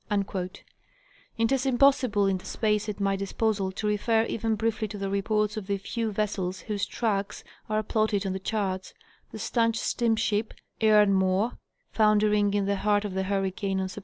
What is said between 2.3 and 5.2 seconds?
the space at my disposal, to refer even briefly to the